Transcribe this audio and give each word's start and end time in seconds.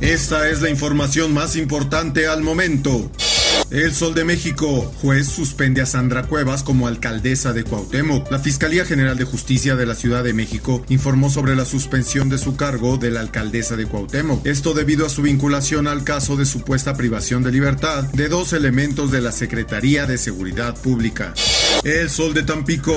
Esta 0.00 0.48
es 0.48 0.62
la 0.62 0.70
información 0.70 1.34
más 1.34 1.56
importante 1.56 2.28
al 2.28 2.42
momento. 2.42 3.10
El 3.70 3.92
Sol 3.92 4.14
de 4.14 4.24
México, 4.24 4.90
juez 5.02 5.26
suspende 5.28 5.82
a 5.82 5.86
Sandra 5.86 6.22
Cuevas 6.22 6.62
como 6.62 6.86
alcaldesa 6.86 7.52
de 7.52 7.64
Cuauhtémoc. 7.64 8.30
La 8.30 8.38
Fiscalía 8.38 8.84
General 8.84 9.18
de 9.18 9.24
Justicia 9.24 9.76
de 9.76 9.84
la 9.84 9.94
Ciudad 9.94 10.22
de 10.22 10.32
México 10.32 10.84
informó 10.88 11.30
sobre 11.30 11.56
la 11.56 11.64
suspensión 11.64 12.28
de 12.28 12.38
su 12.38 12.56
cargo 12.56 12.96
de 12.96 13.10
la 13.10 13.20
alcaldesa 13.20 13.76
de 13.76 13.86
Cuauhtémoc. 13.86 14.46
Esto 14.46 14.72
debido 14.72 15.04
a 15.04 15.10
su 15.10 15.22
vinculación 15.22 15.88
al 15.88 16.04
caso 16.04 16.36
de 16.36 16.46
supuesta 16.46 16.94
privación 16.94 17.42
de 17.42 17.52
libertad 17.52 18.04
de 18.04 18.28
dos 18.28 18.52
elementos 18.52 19.10
de 19.10 19.20
la 19.20 19.32
Secretaría 19.32 20.06
de 20.06 20.16
Seguridad 20.16 20.74
Pública. 20.80 21.34
El 21.84 22.08
Sol 22.08 22.34
de 22.34 22.44
Tampico. 22.44 22.94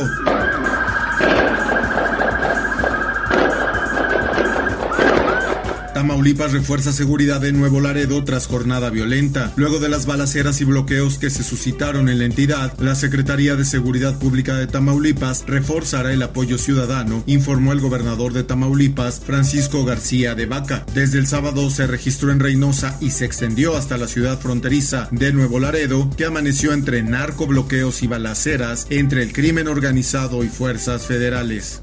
Tamaulipas 6.01 6.51
refuerza 6.51 6.93
seguridad 6.93 7.45
en 7.45 7.59
Nuevo 7.59 7.79
Laredo 7.79 8.23
tras 8.23 8.47
jornada 8.47 8.89
violenta. 8.89 9.53
Luego 9.55 9.77
de 9.77 9.87
las 9.87 10.07
balaceras 10.07 10.59
y 10.59 10.63
bloqueos 10.65 11.19
que 11.19 11.29
se 11.29 11.43
suscitaron 11.43 12.09
en 12.09 12.17
la 12.17 12.25
entidad, 12.25 12.73
la 12.79 12.95
Secretaría 12.95 13.55
de 13.55 13.65
Seguridad 13.65 14.17
Pública 14.17 14.55
de 14.55 14.65
Tamaulipas 14.65 15.43
reforzará 15.45 16.11
el 16.11 16.23
apoyo 16.23 16.57
ciudadano, 16.57 17.21
informó 17.27 17.71
el 17.71 17.81
gobernador 17.81 18.33
de 18.33 18.43
Tamaulipas, 18.43 19.19
Francisco 19.23 19.85
García 19.85 20.33
de 20.33 20.47
Vaca. 20.47 20.87
Desde 20.95 21.19
el 21.19 21.27
sábado 21.27 21.69
se 21.69 21.85
registró 21.85 22.31
en 22.31 22.39
Reynosa 22.39 22.97
y 22.99 23.11
se 23.11 23.25
extendió 23.25 23.77
hasta 23.77 23.97
la 23.97 24.07
ciudad 24.07 24.39
fronteriza 24.39 25.07
de 25.11 25.31
Nuevo 25.33 25.59
Laredo, 25.59 26.09
que 26.17 26.25
amaneció 26.25 26.73
entre 26.73 27.03
narcobloqueos 27.03 28.01
y 28.01 28.07
balaceras 28.07 28.87
entre 28.89 29.21
el 29.21 29.33
crimen 29.33 29.67
organizado 29.67 30.43
y 30.43 30.47
fuerzas 30.47 31.05
federales. 31.05 31.79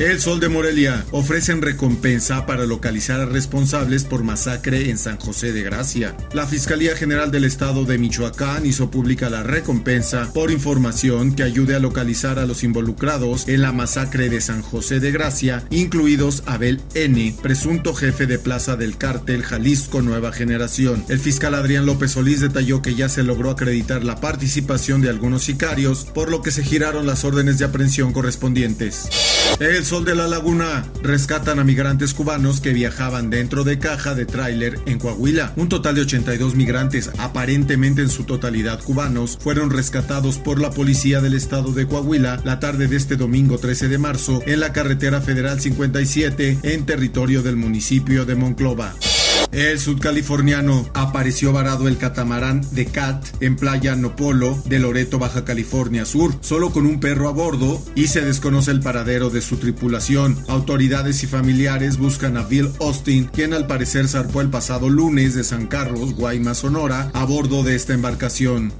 El 0.00 0.18
Sol 0.18 0.40
de 0.40 0.48
Morelia 0.48 1.04
ofrecen 1.10 1.60
recompensa 1.60 2.46
para 2.46 2.64
localizar 2.64 3.20
a 3.20 3.26
responsables 3.26 4.04
por 4.04 4.24
masacre 4.24 4.88
en 4.88 4.96
San 4.96 5.18
José 5.18 5.52
de 5.52 5.62
Gracia. 5.62 6.16
La 6.32 6.46
Fiscalía 6.46 6.96
General 6.96 7.30
del 7.30 7.44
Estado 7.44 7.84
de 7.84 7.98
Michoacán 7.98 8.64
hizo 8.64 8.90
pública 8.90 9.28
la 9.28 9.42
recompensa 9.42 10.32
por 10.32 10.50
información 10.50 11.34
que 11.34 11.42
ayude 11.42 11.74
a 11.74 11.80
localizar 11.80 12.38
a 12.38 12.46
los 12.46 12.64
involucrados 12.64 13.46
en 13.46 13.60
la 13.60 13.72
masacre 13.72 14.30
de 14.30 14.40
San 14.40 14.62
José 14.62 15.00
de 15.00 15.12
Gracia, 15.12 15.66
incluidos 15.68 16.44
Abel 16.46 16.80
N., 16.94 17.36
presunto 17.42 17.92
jefe 17.92 18.24
de 18.24 18.38
plaza 18.38 18.76
del 18.76 18.96
cártel 18.96 19.42
Jalisco 19.42 20.00
Nueva 20.00 20.32
Generación. 20.32 21.04
El 21.10 21.18
fiscal 21.18 21.54
Adrián 21.54 21.84
López 21.84 22.12
Solís 22.12 22.40
detalló 22.40 22.80
que 22.80 22.94
ya 22.94 23.10
se 23.10 23.22
logró 23.22 23.50
acreditar 23.50 24.02
la 24.02 24.18
participación 24.18 25.02
de 25.02 25.10
algunos 25.10 25.42
sicarios, 25.42 26.06
por 26.06 26.30
lo 26.30 26.40
que 26.40 26.52
se 26.52 26.64
giraron 26.64 27.06
las 27.06 27.26
órdenes 27.26 27.58
de 27.58 27.66
aprehensión 27.66 28.14
correspondientes. 28.14 29.10
El 29.60 29.84
Sol 29.84 30.04
de 30.04 30.14
la 30.14 30.26
Laguna 30.26 30.86
rescatan 31.02 31.58
a 31.58 31.64
migrantes 31.64 32.14
cubanos 32.14 32.60
que 32.60 32.72
viajaban 32.72 33.28
dentro 33.28 33.62
de 33.62 33.78
caja 33.78 34.14
de 34.14 34.24
tráiler 34.24 34.78
en 34.86 34.98
Coahuila. 34.98 35.52
Un 35.56 35.68
total 35.68 35.96
de 35.96 36.02
82 36.02 36.54
migrantes, 36.54 37.10
aparentemente 37.18 38.00
en 38.00 38.08
su 38.08 38.24
totalidad 38.24 38.82
cubanos, 38.82 39.38
fueron 39.40 39.70
rescatados 39.70 40.38
por 40.38 40.60
la 40.60 40.70
policía 40.70 41.20
del 41.20 41.34
estado 41.34 41.72
de 41.72 41.86
Coahuila 41.86 42.40
la 42.44 42.58
tarde 42.58 42.88
de 42.88 42.96
este 42.96 43.16
domingo 43.16 43.58
13 43.58 43.88
de 43.88 43.98
marzo 43.98 44.42
en 44.46 44.60
la 44.60 44.72
carretera 44.72 45.20
federal 45.20 45.60
57 45.60 46.58
en 46.62 46.86
territorio 46.86 47.42
del 47.42 47.56
municipio 47.56 48.24
de 48.24 48.36
Monclova. 48.36 48.94
El 49.52 49.80
sudcaliforniano 49.80 50.88
apareció 50.94 51.52
varado 51.52 51.88
el 51.88 51.98
catamarán 51.98 52.64
de 52.70 52.86
Cat 52.86 53.26
en 53.40 53.56
playa 53.56 53.96
Nopolo 53.96 54.62
de 54.66 54.78
Loreto, 54.78 55.18
Baja 55.18 55.44
California 55.44 56.04
Sur, 56.04 56.34
solo 56.40 56.70
con 56.70 56.86
un 56.86 57.00
perro 57.00 57.28
a 57.28 57.32
bordo 57.32 57.82
y 57.96 58.06
se 58.06 58.20
desconoce 58.20 58.70
el 58.70 58.80
paradero 58.80 59.28
de 59.28 59.40
su 59.40 59.56
tripulación. 59.56 60.36
Autoridades 60.46 61.24
y 61.24 61.26
familiares 61.26 61.96
buscan 61.96 62.36
a 62.36 62.44
Bill 62.44 62.70
Austin, 62.80 63.24
quien 63.24 63.52
al 63.52 63.66
parecer 63.66 64.06
zarpó 64.06 64.40
el 64.40 64.50
pasado 64.50 64.88
lunes 64.88 65.34
de 65.34 65.42
San 65.42 65.66
Carlos, 65.66 66.14
Guaymas, 66.14 66.58
Sonora, 66.58 67.10
a 67.12 67.24
bordo 67.24 67.64
de 67.64 67.74
esta 67.74 67.92
embarcación. 67.92 68.72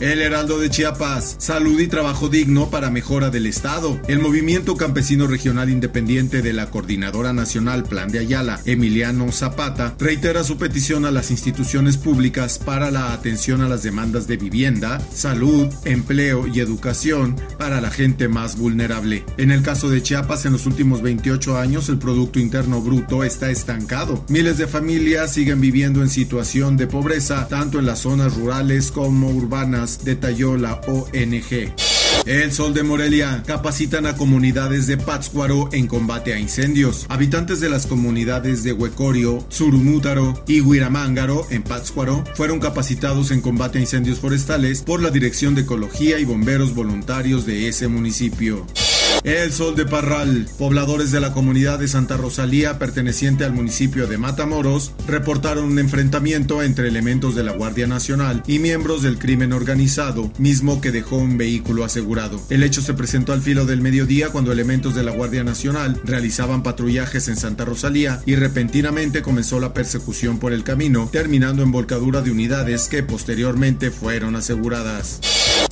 El 0.00 0.22
Heraldo 0.22 0.58
de 0.58 0.70
Chiapas, 0.70 1.36
salud 1.38 1.78
y 1.78 1.86
trabajo 1.86 2.30
digno 2.30 2.70
para 2.70 2.90
mejora 2.90 3.28
del 3.28 3.44
Estado. 3.44 4.00
El 4.08 4.18
Movimiento 4.18 4.74
Campesino 4.76 5.26
Regional 5.26 5.68
Independiente 5.68 6.40
de 6.40 6.54
la 6.54 6.70
Coordinadora 6.70 7.34
Nacional 7.34 7.82
Plan 7.82 8.10
de 8.10 8.20
Ayala, 8.20 8.60
Emiliano 8.64 9.30
Zapata, 9.30 9.96
reitera 10.10 10.42
su 10.42 10.56
petición 10.56 11.04
a 11.04 11.12
las 11.12 11.30
instituciones 11.30 11.96
públicas 11.96 12.58
para 12.58 12.90
la 12.90 13.12
atención 13.12 13.60
a 13.60 13.68
las 13.68 13.84
demandas 13.84 14.26
de 14.26 14.36
vivienda, 14.36 15.00
salud, 15.14 15.72
empleo 15.84 16.48
y 16.48 16.58
educación 16.58 17.36
para 17.58 17.80
la 17.80 17.92
gente 17.92 18.26
más 18.26 18.58
vulnerable. 18.58 19.24
En 19.36 19.52
el 19.52 19.62
caso 19.62 19.88
de 19.88 20.02
Chiapas, 20.02 20.46
en 20.46 20.52
los 20.52 20.66
últimos 20.66 21.00
28 21.00 21.56
años 21.56 21.88
el 21.88 21.98
Producto 21.98 22.40
Interno 22.40 22.80
Bruto 22.80 23.22
está 23.22 23.52
estancado. 23.52 24.24
Miles 24.28 24.58
de 24.58 24.66
familias 24.66 25.32
siguen 25.32 25.60
viviendo 25.60 26.02
en 26.02 26.10
situación 26.10 26.76
de 26.76 26.88
pobreza, 26.88 27.46
tanto 27.46 27.78
en 27.78 27.86
las 27.86 28.00
zonas 28.00 28.34
rurales 28.34 28.90
como 28.90 29.30
urbanas 29.30 30.04
detalló 30.04 30.56
la 30.56 30.80
ONG. 30.88 31.72
El 32.26 32.52
Sol 32.52 32.74
de 32.74 32.82
Morelia 32.82 33.42
capacitan 33.46 34.06
a 34.06 34.16
comunidades 34.16 34.86
de 34.86 34.96
Pátzcuaro 34.96 35.68
en 35.72 35.86
combate 35.86 36.34
a 36.34 36.38
incendios. 36.38 37.06
Habitantes 37.08 37.60
de 37.60 37.70
las 37.70 37.86
comunidades 37.86 38.62
de 38.62 38.72
Huecorio, 38.72 39.44
Surumútaro 39.48 40.42
y 40.46 40.60
Huiramángaro 40.60 41.46
en 41.50 41.62
Pátzcuaro 41.62 42.24
fueron 42.34 42.60
capacitados 42.60 43.30
en 43.30 43.40
combate 43.40 43.78
a 43.78 43.80
incendios 43.80 44.20
forestales 44.20 44.82
por 44.82 45.02
la 45.02 45.10
Dirección 45.10 45.54
de 45.54 45.62
Ecología 45.62 46.18
y 46.18 46.24
Bomberos 46.24 46.74
Voluntarios 46.74 47.46
de 47.46 47.68
ese 47.68 47.88
municipio. 47.88 48.66
El 49.22 49.52
Sol 49.52 49.76
de 49.76 49.84
Parral, 49.84 50.48
pobladores 50.58 51.10
de 51.10 51.20
la 51.20 51.34
comunidad 51.34 51.78
de 51.78 51.88
Santa 51.88 52.16
Rosalía 52.16 52.78
perteneciente 52.78 53.44
al 53.44 53.52
municipio 53.52 54.06
de 54.06 54.16
Matamoros, 54.16 54.92
reportaron 55.06 55.64
un 55.64 55.78
enfrentamiento 55.78 56.62
entre 56.62 56.88
elementos 56.88 57.34
de 57.34 57.44
la 57.44 57.52
Guardia 57.52 57.86
Nacional 57.86 58.42
y 58.46 58.60
miembros 58.60 59.02
del 59.02 59.18
crimen 59.18 59.52
organizado, 59.52 60.32
mismo 60.38 60.80
que 60.80 60.90
dejó 60.90 61.16
un 61.16 61.36
vehículo 61.36 61.84
asegurado. 61.84 62.40
El 62.48 62.62
hecho 62.62 62.80
se 62.80 62.94
presentó 62.94 63.34
al 63.34 63.42
filo 63.42 63.66
del 63.66 63.82
mediodía 63.82 64.30
cuando 64.30 64.52
elementos 64.52 64.94
de 64.94 65.02
la 65.02 65.12
Guardia 65.12 65.44
Nacional 65.44 66.00
realizaban 66.02 66.62
patrullajes 66.62 67.28
en 67.28 67.36
Santa 67.36 67.66
Rosalía 67.66 68.22
y 68.24 68.36
repentinamente 68.36 69.20
comenzó 69.20 69.60
la 69.60 69.74
persecución 69.74 70.38
por 70.38 70.54
el 70.54 70.64
camino, 70.64 71.10
terminando 71.12 71.62
en 71.62 71.72
volcadura 71.72 72.22
de 72.22 72.30
unidades 72.30 72.88
que 72.88 73.02
posteriormente 73.02 73.90
fueron 73.90 74.34
aseguradas. 74.34 75.20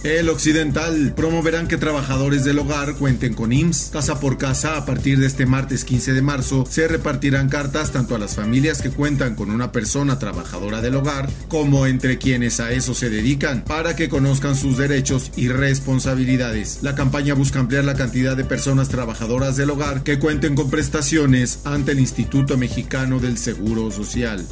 El 0.04 0.28
Occidental 0.28 1.12
promoverán 1.16 1.66
que 1.66 1.76
trabajadores 1.76 2.44
del 2.44 2.60
hogar 2.60 2.94
cuenten 2.94 3.34
con 3.34 3.52
IMSS. 3.52 3.90
Casa 3.92 4.20
por 4.20 4.38
casa, 4.38 4.76
a 4.76 4.86
partir 4.86 5.18
de 5.18 5.26
este 5.26 5.44
martes 5.44 5.84
15 5.84 6.12
de 6.12 6.22
marzo, 6.22 6.64
se 6.70 6.86
repartirán 6.86 7.48
cartas 7.48 7.90
tanto 7.90 8.14
a 8.14 8.18
las 8.18 8.36
familias 8.36 8.80
que 8.80 8.90
cuentan 8.90 9.34
con 9.34 9.50
una 9.50 9.72
persona 9.72 10.18
trabajadora 10.18 10.80
del 10.80 10.94
hogar 10.94 11.28
como 11.48 11.86
entre 11.86 12.18
quienes 12.18 12.60
a 12.60 12.70
eso 12.70 12.94
se 12.94 13.10
dedican, 13.10 13.64
para 13.64 13.96
que 13.96 14.08
conozcan 14.08 14.54
sus 14.54 14.78
derechos 14.78 15.32
y 15.36 15.48
responsabilidades. 15.48 16.78
La 16.82 16.94
campaña 16.94 17.34
busca 17.34 17.58
ampliar 17.58 17.84
la 17.84 17.94
cantidad 17.96 18.36
de 18.36 18.44
personas 18.44 18.88
trabajadoras 18.88 19.56
del 19.56 19.70
hogar 19.70 20.04
que 20.04 20.18
cuenten 20.18 20.54
con 20.54 20.70
prestaciones 20.70 21.60
ante 21.64 21.92
el 21.92 22.00
Instituto 22.00 22.56
Mexicano 22.56 23.18
del 23.18 23.36
Seguro 23.36 23.90
Social. 23.90 24.46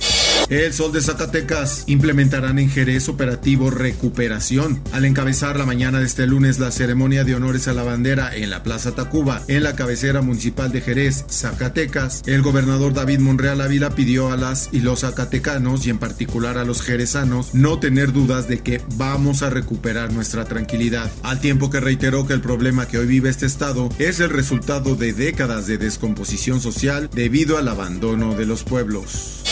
El 0.48 0.72
Sol 0.72 0.92
de 0.92 1.00
Zacatecas 1.00 1.82
implementarán 1.88 2.60
en 2.60 2.70
Jerez 2.70 3.08
operativo 3.08 3.68
recuperación 3.68 4.80
al 4.92 5.04
encabezar 5.04 5.58
la 5.58 5.66
mañana 5.66 5.98
de 5.98 6.06
este 6.06 6.24
lunes 6.28 6.60
la 6.60 6.70
ceremonia 6.70 7.24
de 7.24 7.34
honores 7.34 7.66
a 7.66 7.72
la 7.72 7.82
bandera 7.82 8.32
en 8.32 8.50
la 8.50 8.62
Plaza 8.62 8.94
Tacuba, 8.94 9.42
en 9.48 9.64
la 9.64 9.74
cabecera 9.74 10.22
municipal 10.22 10.70
de 10.70 10.82
Jerez, 10.82 11.24
Zacatecas. 11.28 12.22
El 12.26 12.42
gobernador 12.42 12.94
David 12.94 13.18
Monreal 13.18 13.60
Ávila 13.60 13.90
pidió 13.90 14.30
a 14.30 14.36
las 14.36 14.68
y 14.70 14.80
los 14.80 15.00
zacatecanos 15.00 15.84
y 15.84 15.90
en 15.90 15.98
particular 15.98 16.58
a 16.58 16.64
los 16.64 16.80
jerezanos 16.80 17.52
no 17.52 17.80
tener 17.80 18.12
dudas 18.12 18.46
de 18.46 18.60
que 18.60 18.80
vamos 18.94 19.42
a 19.42 19.50
recuperar 19.50 20.12
nuestra 20.12 20.44
tranquilidad, 20.44 21.10
al 21.24 21.40
tiempo 21.40 21.70
que 21.70 21.80
reiteró 21.80 22.24
que 22.24 22.34
el 22.34 22.40
problema 22.40 22.86
que 22.86 22.98
hoy 22.98 23.06
vive 23.06 23.30
este 23.30 23.46
estado 23.46 23.88
es 23.98 24.20
el 24.20 24.30
resultado 24.30 24.94
de 24.94 25.12
décadas 25.12 25.66
de 25.66 25.76
descomposición 25.76 26.60
social 26.60 27.10
debido 27.12 27.58
al 27.58 27.66
abandono 27.66 28.36
de 28.36 28.46
los 28.46 28.62
pueblos. 28.62 29.45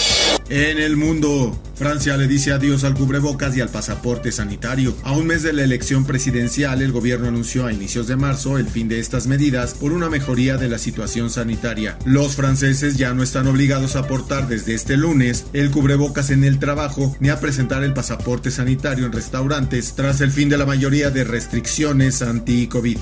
En 0.51 0.79
el 0.79 0.97
mundo, 0.97 1.59
Francia 1.75 2.17
le 2.17 2.29
dice 2.29 2.53
adiós 2.53 2.85
al 2.85 2.95
cubrebocas 2.95 3.57
y 3.57 3.61
al 3.61 3.71
pasaporte 3.71 4.31
sanitario. 4.31 4.95
A 5.03 5.13
un 5.13 5.27
mes 5.27 5.43
de 5.43 5.53
la 5.53 5.65
elección 5.65 6.05
presidencial, 6.05 6.83
el 6.83 6.93
gobierno 6.93 7.29
anunció 7.29 7.67
a 7.67 7.73
inicios 7.73 8.07
de 8.07 8.17
marzo 8.17 8.59
el 8.59 8.69
fin 8.69 8.87
de 8.87 9.01
estas 9.01 9.27
medidas 9.27 9.75
por 9.75 9.93
una 9.93 10.11
mejoría 10.11 10.57
de 10.59 10.69
la 10.69 10.79
situación 10.79 11.31
sanitaria. 11.31 11.99
Los 12.05 12.37
franceses 12.37 12.97
ya 12.97 13.15
no 13.15 13.23
están 13.23 13.47
obligados 13.47 13.97
a 13.97 14.07
portar 14.07 14.47
desde 14.47 14.75
este 14.75 14.97
lunes 14.97 15.47
el 15.55 15.71
cubrebocas 15.71 16.31
en 16.31 16.45
el 16.45 16.59
trabajo 16.59 17.17
ni 17.21 17.31
a 17.31 17.41
presentar 17.41 17.83
el 17.83 17.95
pasaporte 17.95 18.51
sanitario 18.51 19.07
en 19.07 19.13
restaurantes 19.13 19.95
tras 19.95 20.21
el 20.21 20.31
fin 20.31 20.49
de 20.49 20.59
la 20.59 20.67
mayoría 20.67 21.11
de 21.11 21.25
restricciones 21.25 22.23
anti-COVID. 22.23 22.99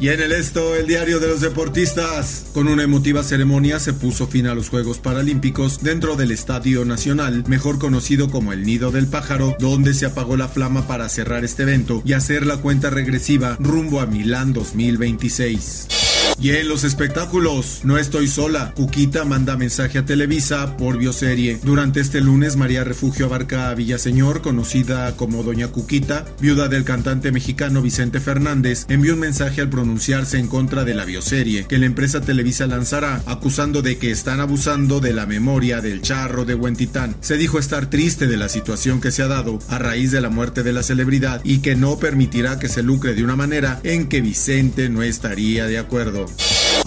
Y 0.00 0.08
en 0.08 0.20
el 0.20 0.32
esto, 0.32 0.74
el 0.74 0.86
diario 0.86 1.18
de 1.20 1.28
los 1.28 1.40
deportistas. 1.40 2.46
Con 2.52 2.68
una 2.68 2.82
emotiva 2.82 3.22
ceremonia 3.22 3.80
se 3.80 3.92
puso 3.92 4.26
fin 4.26 4.46
a 4.46 4.54
los 4.54 4.68
Juegos 4.68 4.98
Paralímpicos 4.98 5.82
dentro 5.82 6.16
del 6.16 6.30
Estadio 6.30 6.84
Nacional, 6.84 7.44
mejor 7.46 7.78
conocido 7.78 8.30
como 8.30 8.52
el 8.52 8.64
Nido 8.64 8.90
del 8.90 9.06
Pájaro, 9.06 9.56
donde 9.58 9.94
se 9.94 10.06
apagó 10.06 10.36
la 10.36 10.48
flama 10.48 10.86
para 10.86 11.08
cerrar 11.08 11.44
este 11.44 11.62
evento 11.62 12.02
y 12.04 12.12
hacer 12.12 12.44
la 12.44 12.58
cuenta 12.58 12.90
regresiva 12.90 13.56
rumbo 13.60 14.00
a 14.00 14.06
Milán 14.06 14.52
2026. 14.52 16.03
Y 16.44 16.50
en 16.50 16.68
los 16.68 16.84
espectáculos, 16.84 17.80
no 17.84 17.96
estoy 17.96 18.28
sola. 18.28 18.72
Cuquita 18.74 19.24
manda 19.24 19.56
mensaje 19.56 19.98
a 19.98 20.04
Televisa 20.04 20.76
por 20.76 20.98
bioserie. 20.98 21.58
Durante 21.62 22.00
este 22.00 22.20
lunes, 22.20 22.56
María 22.56 22.84
Refugio 22.84 23.24
abarca 23.24 23.70
a 23.70 23.74
Villaseñor, 23.74 24.42
conocida 24.42 25.16
como 25.16 25.42
Doña 25.42 25.68
Cuquita, 25.68 26.26
viuda 26.40 26.68
del 26.68 26.84
cantante 26.84 27.32
mexicano 27.32 27.80
Vicente 27.80 28.20
Fernández, 28.20 28.84
envió 28.90 29.14
un 29.14 29.20
mensaje 29.20 29.62
al 29.62 29.70
pronunciarse 29.70 30.38
en 30.38 30.48
contra 30.48 30.84
de 30.84 30.92
la 30.92 31.06
bioserie 31.06 31.64
que 31.66 31.78
la 31.78 31.86
empresa 31.86 32.20
Televisa 32.20 32.66
lanzará, 32.66 33.22
acusando 33.24 33.80
de 33.80 33.96
que 33.96 34.10
están 34.10 34.40
abusando 34.40 35.00
de 35.00 35.14
la 35.14 35.24
memoria 35.24 35.80
del 35.80 36.02
charro 36.02 36.44
de 36.44 36.54
Huentitán. 36.54 37.16
Se 37.20 37.38
dijo 37.38 37.58
estar 37.58 37.88
triste 37.88 38.26
de 38.26 38.36
la 38.36 38.50
situación 38.50 39.00
que 39.00 39.12
se 39.12 39.22
ha 39.22 39.28
dado 39.28 39.60
a 39.68 39.78
raíz 39.78 40.10
de 40.10 40.20
la 40.20 40.28
muerte 40.28 40.62
de 40.62 40.74
la 40.74 40.82
celebridad 40.82 41.40
y 41.42 41.58
que 41.58 41.74
no 41.74 41.98
permitirá 41.98 42.58
que 42.58 42.68
se 42.68 42.82
lucre 42.82 43.14
de 43.14 43.24
una 43.24 43.36
manera 43.36 43.80
en 43.82 44.08
que 44.08 44.20
Vicente 44.20 44.88
no 44.90 45.02
estaría 45.02 45.66
de 45.66 45.78
acuerdo. 45.78 46.13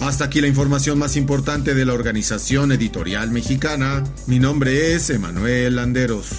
Hasta 0.00 0.24
aquí 0.24 0.40
la 0.40 0.46
información 0.46 0.98
más 0.98 1.16
importante 1.16 1.74
de 1.74 1.84
la 1.84 1.92
Organización 1.94 2.72
Editorial 2.72 3.30
Mexicana. 3.30 4.02
Mi 4.26 4.38
nombre 4.38 4.94
es 4.94 5.10
Emanuel 5.10 5.76
Landeros. 5.76 6.30